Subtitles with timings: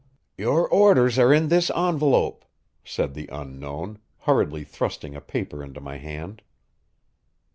[0.35, 2.43] "Your orders are in this envelope,"
[2.83, 6.41] said the Unknown, hurriedly thrusting a paper into my hand.